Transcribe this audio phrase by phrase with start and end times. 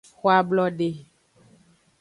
[0.17, 0.89] Xo ablode.